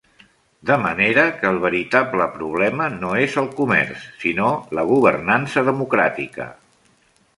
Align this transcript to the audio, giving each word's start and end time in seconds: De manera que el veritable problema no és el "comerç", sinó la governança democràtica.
De 0.67 0.75
manera 0.85 1.25
que 1.41 1.47
el 1.49 1.59
veritable 1.65 2.27
problema 2.39 2.87
no 2.95 3.11
és 3.25 3.37
el 3.43 3.49
"comerç", 3.59 4.07
sinó 4.25 4.49
la 4.79 4.87
governança 4.93 5.65
democràtica. 5.69 6.49